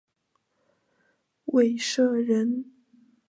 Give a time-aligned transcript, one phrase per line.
[1.45, 2.65] 韦陟人。